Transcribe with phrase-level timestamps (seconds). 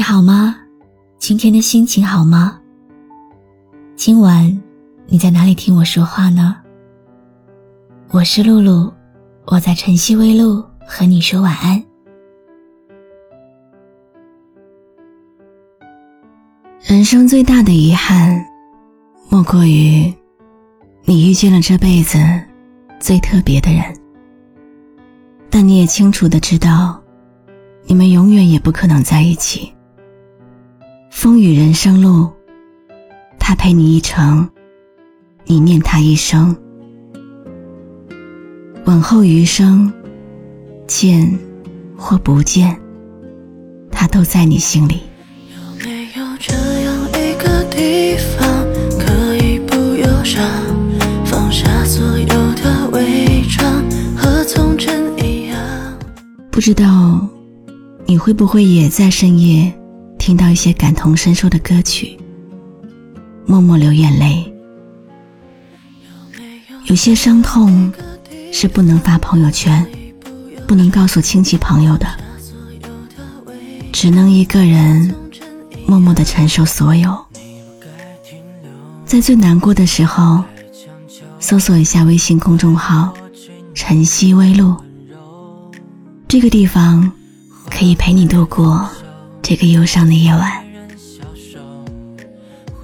[0.00, 0.56] 你好吗？
[1.18, 2.58] 今天的心情好吗？
[3.96, 4.58] 今晚
[5.06, 6.56] 你在哪里听我说话呢？
[8.08, 8.90] 我是露露，
[9.44, 11.84] 我在晨曦微露和你说晚安。
[16.80, 18.42] 人生最大的遗憾，
[19.28, 20.10] 莫过于
[21.04, 22.16] 你遇见了这辈子
[22.98, 23.84] 最特别的人，
[25.50, 26.98] 但你也清楚的知道。
[27.84, 29.70] 你们永远也不可能在一起。
[31.10, 32.30] 风雨人生路，
[33.38, 34.48] 他陪你一程，
[35.44, 36.56] 你念他一生。
[38.84, 39.92] 往后余生，
[40.86, 41.38] 见
[41.96, 42.74] 或不见，
[43.90, 45.00] 他都在你心里。
[45.52, 48.64] 有没有这样一个地方，
[48.98, 50.42] 可以不忧伤，
[51.26, 53.84] 放下所有的伪装，
[54.16, 55.58] 和从前一样？
[56.50, 57.28] 不知道。
[58.06, 59.72] 你会不会也在深夜
[60.30, 62.16] 听到一些感同身受的歌曲，
[63.46, 64.48] 默默流眼泪？
[66.84, 67.92] 有些伤痛
[68.52, 69.84] 是不能发朋友圈，
[70.68, 72.06] 不能告诉亲戚朋友的，
[73.90, 75.12] 只能一个人
[75.84, 77.18] 默默的承受所有。
[79.04, 80.44] 在最难过的时候，
[81.40, 83.12] 搜索一下微信公众号
[83.74, 84.76] “晨曦微露”，
[86.28, 87.10] 这个地方。
[87.70, 88.86] 可以陪你度过
[89.42, 90.64] 这个忧伤的夜晚。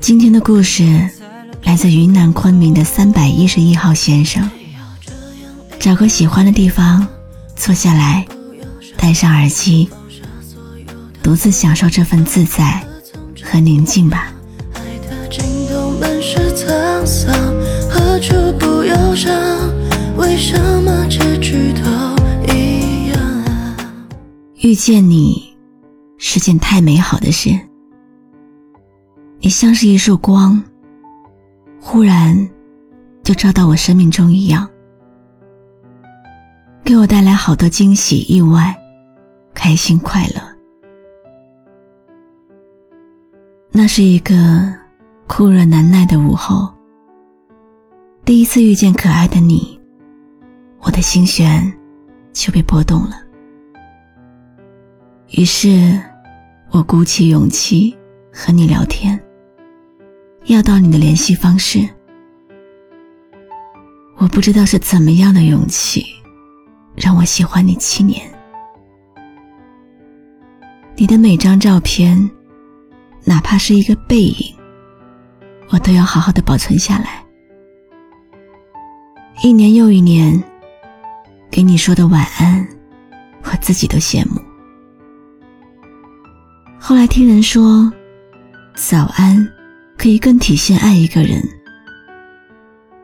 [0.00, 1.08] 今天的故事
[1.62, 4.48] 来自云南昆明的三百一十一号先生。
[5.78, 7.06] 找个喜欢的地方
[7.54, 8.26] 坐下来，
[8.96, 9.88] 戴上耳机，
[11.22, 12.82] 独自享受这份自在
[13.42, 14.32] 和宁静吧。
[20.16, 22.08] 为什么结局都？
[24.60, 25.47] 遇见你
[26.18, 27.48] 是件太美好的事，
[29.40, 30.62] 你像是一束光，
[31.80, 32.36] 忽然
[33.22, 34.68] 就照到我生命中一样，
[36.84, 38.74] 给我带来好多惊喜、意外、
[39.54, 40.42] 开心、快乐。
[43.70, 44.34] 那是一个
[45.28, 46.68] 酷热难耐的午后，
[48.24, 49.78] 第一次遇见可爱的你，
[50.80, 51.72] 我的心弦
[52.32, 53.22] 就被拨动了。
[55.30, 56.00] 于是，
[56.70, 57.96] 我鼓起勇气
[58.32, 59.18] 和你聊天，
[60.44, 61.88] 要到你的联系方式。
[64.16, 66.04] 我不知道是怎么样的勇气，
[66.94, 68.20] 让我喜欢你七年。
[70.94, 72.30] 你的每张照片，
[73.24, 74.54] 哪怕是一个背影，
[75.70, 77.24] 我都要好好的保存下来。
[79.42, 80.42] 一年又一年，
[81.50, 82.68] 给你说的晚安，
[83.44, 84.40] 我自己都羡慕。
[86.88, 87.92] 后来听人说，
[88.74, 89.46] 早安
[89.98, 91.46] 可以更体现爱一个人，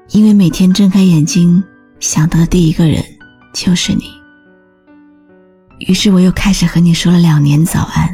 [0.09, 1.63] 因为每天睁开眼睛
[2.01, 3.05] 想到的第一个人
[3.53, 4.05] 就是你。
[5.81, 8.09] 于是我又开始和你说了两年早安，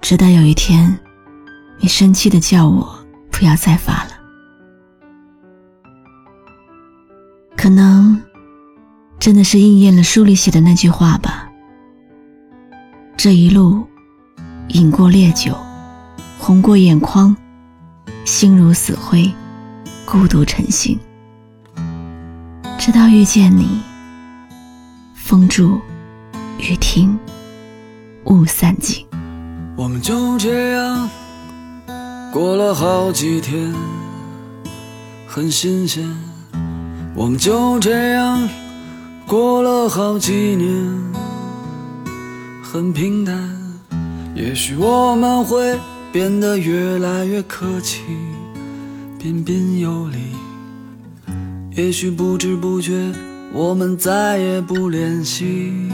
[0.00, 0.96] 直到有一天，
[1.80, 4.10] 你生气的叫我不要再发了。
[7.56, 8.22] 可能
[9.18, 11.46] 真的是应验了书里写的那句话吧。
[13.16, 13.84] 这一路，
[14.68, 15.56] 饮过烈酒，
[16.38, 17.34] 红过眼眶，
[18.26, 19.32] 心如死灰，
[20.04, 20.98] 孤独成形。
[22.78, 23.80] 直到遇见你，
[25.14, 25.80] 风住，
[26.58, 27.18] 雨停，
[28.24, 29.06] 雾散尽。
[29.74, 31.08] 我们就这样
[32.30, 33.72] 过了好几天，
[35.26, 36.06] 很新鲜。
[37.14, 38.46] 我们就这样
[39.26, 40.68] 过了好几年。
[42.62, 43.57] 很平淡，
[44.38, 45.76] 也许我们会
[46.12, 48.02] 变得越来越客气，
[49.18, 50.18] 彬彬有礼。
[51.74, 53.12] 也许不知不觉，
[53.52, 55.90] 我们再也不联系。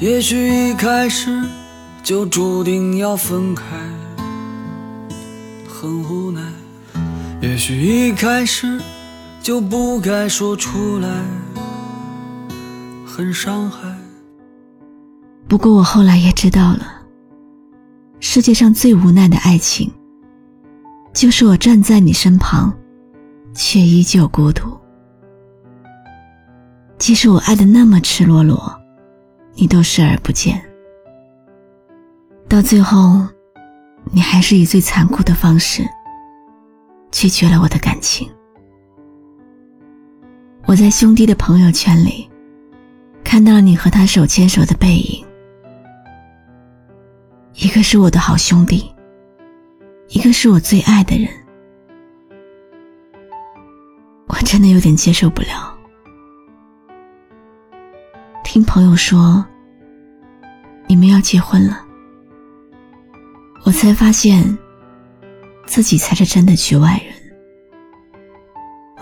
[0.00, 1.42] 也许一开始
[2.02, 3.64] 就注定要分开，
[5.68, 6.40] 很无奈。
[7.42, 8.80] 也许一开始
[9.42, 11.08] 就不该说出来。
[13.04, 14.07] 很伤害。
[15.48, 16.86] 不过我后来也知道了，
[18.20, 19.90] 世界上最无奈的爱情，
[21.14, 22.70] 就是我站在你身旁，
[23.54, 24.70] 却依旧孤独。
[26.98, 28.78] 即使我爱的那么赤裸裸，
[29.54, 30.62] 你都视而不见。
[32.46, 33.26] 到最后，
[34.12, 35.82] 你还是以最残酷的方式
[37.10, 38.28] 拒绝了我的感情。
[40.66, 42.28] 我在兄弟的朋友圈里。
[43.24, 45.22] 看到了你和他手牵手的背影，
[47.60, 48.88] 一个是我的好兄弟，
[50.10, 51.28] 一个是我最爱的人，
[54.28, 55.76] 我真的有点接受不了。
[58.44, 59.44] 听朋友说，
[60.86, 61.84] 你们要结婚了，
[63.64, 64.56] 我才发现
[65.66, 67.12] 自己才是真的局外人，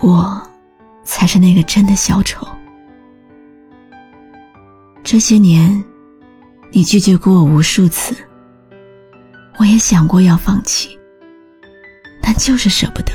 [0.01, 0.41] 我
[1.03, 2.47] 才是那个真的小丑。
[5.03, 5.83] 这些年，
[6.71, 8.17] 你拒绝过我无数次，
[9.67, 10.97] 也想过要放弃，
[12.21, 13.11] 但就是舍不得，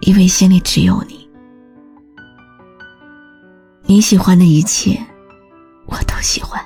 [0.00, 1.28] 因为心里只有你。
[3.82, 4.98] 你喜欢的一切，
[5.86, 6.60] 我都喜欢，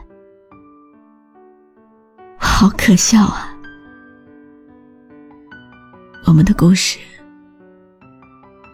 [2.38, 3.55] 好可笑啊！
[6.26, 6.99] 我们的故事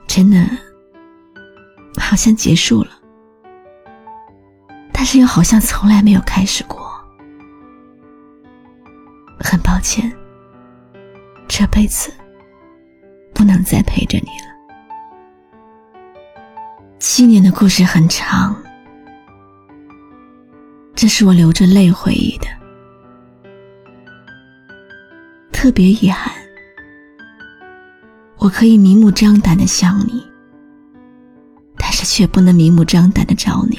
[0.06, 0.44] 真的
[1.96, 2.90] 好像结束了。
[4.92, 6.79] 但是又好像从来没有开始过。
[9.70, 10.12] 抱歉，
[11.46, 12.12] 这辈子
[13.32, 14.50] 不能再陪着你了。
[16.98, 18.60] 七年的故事很长，
[20.92, 22.48] 这是我流着泪回忆的。
[25.52, 26.34] 特别遗憾，
[28.38, 30.20] 我可以明目张胆的想你，
[31.78, 33.78] 但是却不能明目张胆的找你。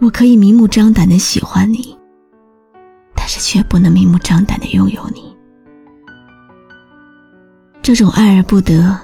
[0.00, 1.94] 我可以明目张胆的喜欢你，
[3.30, 5.32] 是却不能明目张胆的拥有你。
[7.80, 8.98] 这种爱而不得、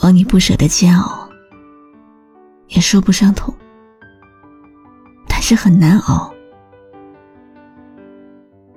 [0.00, 1.28] 望你不舍的煎熬，
[2.68, 3.52] 也说不上痛，
[5.26, 6.32] 但是很难熬。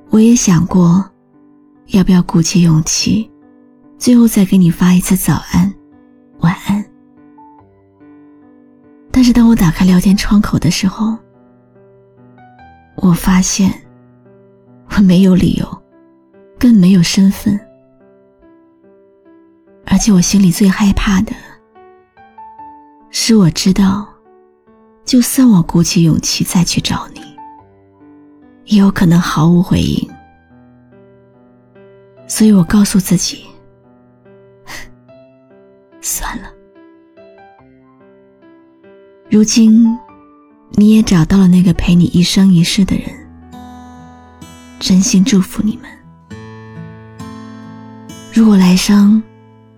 [0.09, 1.07] 我也想过，
[1.89, 3.29] 要不要鼓起勇气，
[3.99, 5.71] 最后再给你发一次早安、
[6.39, 6.83] 晚安。
[9.11, 11.15] 但是当我打开聊天窗口的时候，
[12.95, 13.71] 我发现，
[14.97, 15.81] 我没有理由，
[16.59, 17.57] 更没有身份，
[19.85, 21.31] 而且我心里最害怕的，
[23.11, 24.09] 是我知道，
[25.05, 27.21] 就算我鼓起勇气再去找你，
[28.65, 30.09] 也有可能毫无回应。
[32.25, 33.45] 所以我告诉自己，
[36.01, 36.51] 算了。
[39.29, 39.95] 如今。
[40.71, 43.05] 你也找到了那个陪你一生一世的人，
[44.79, 45.89] 真心祝福你们。
[48.31, 49.21] 如果来生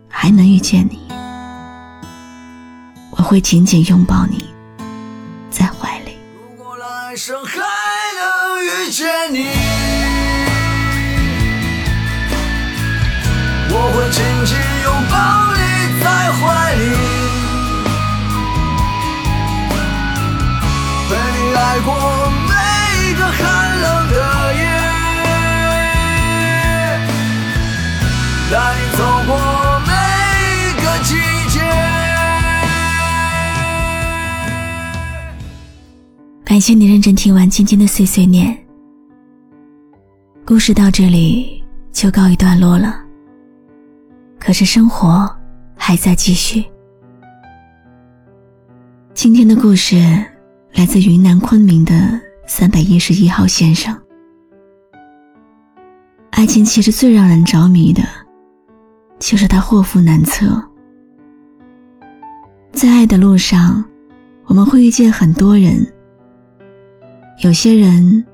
[0.10, 1.00] 还能遇见你，
[3.12, 4.50] 我会紧紧拥抱你，
[5.50, 6.18] 在怀里。
[6.58, 9.48] 如果来生还能遇见你，
[13.72, 14.58] 我会紧紧
[36.50, 38.58] 感谢你认真听完今天的碎碎念，
[40.44, 43.00] 故事到这里就告一段落了。
[44.40, 45.32] 可是生活
[45.76, 46.66] 还在继续。
[49.14, 49.96] 今天的故事。
[50.74, 51.94] 来自云南昆明的
[52.48, 53.96] 三百一十一号先生。
[56.32, 58.02] 爱情其实最让人着迷的，
[59.20, 60.46] 就是它祸福难测。
[62.72, 63.84] 在爱的路上，
[64.46, 65.86] 我们会遇见很多人。
[67.40, 68.26] 有些人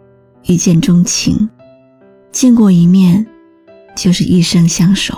[0.43, 1.49] 一见钟情，
[2.31, 3.25] 见过一面
[3.95, 5.15] 就是一生相守；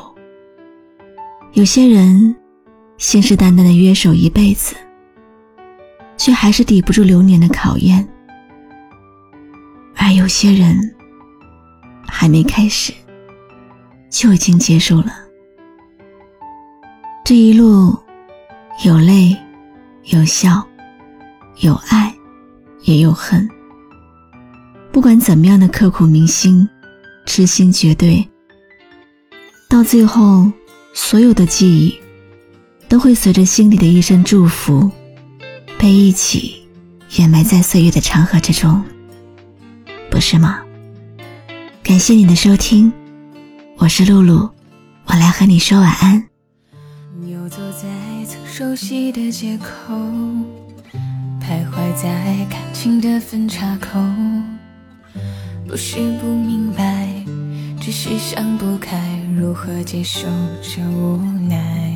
[1.53, 2.35] 有些人
[2.97, 4.75] 信誓旦旦的约守一辈子。
[6.17, 8.05] 却还是抵不住流年的考验，
[9.95, 10.75] 而有些人
[12.07, 12.91] 还没开始，
[14.09, 15.13] 就已经结束了。
[17.23, 17.95] 这一路
[18.83, 19.37] 有泪，
[20.05, 20.67] 有笑，
[21.59, 22.11] 有爱，
[22.81, 23.47] 也有恨。
[24.91, 26.67] 不管怎么样的刻骨铭心、
[27.25, 28.27] 痴心绝对，
[29.69, 30.51] 到最后，
[30.93, 31.95] 所有的记忆
[32.89, 34.89] 都会随着心里的一声祝福。
[35.77, 36.55] 被一起
[37.17, 38.83] 掩埋在岁月的长河之中，
[40.09, 40.59] 不是吗？
[41.83, 42.91] 感谢你的收听，
[43.77, 44.49] 我是露露，
[45.05, 46.27] 我来和你说晚安。
[47.27, 47.87] 游走在
[48.25, 49.93] 曾熟悉的街口，
[51.39, 53.99] 徘徊在感情的分岔口，
[55.67, 57.07] 不是不明白，
[57.79, 58.97] 只是想不开，
[59.37, 60.25] 如何接受
[60.61, 61.93] 这无奈。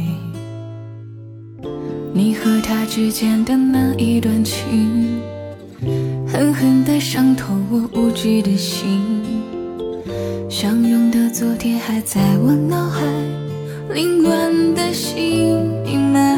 [2.14, 5.22] 你和他之间的那一段情，
[6.28, 9.02] 狠狠地伤透我无知的心。
[10.50, 13.02] 相拥的昨天还在我脑海，
[13.94, 15.18] 凌乱的心
[15.86, 16.38] 阴霾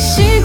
[0.00, 0.39] 心